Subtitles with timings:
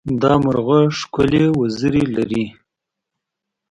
[0.21, 2.45] دا مرغه ښکلې وزرې لري.